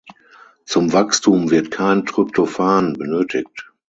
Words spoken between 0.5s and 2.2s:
Zum Wachstum wird kein